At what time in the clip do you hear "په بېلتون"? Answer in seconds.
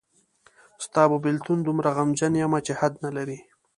1.11-1.57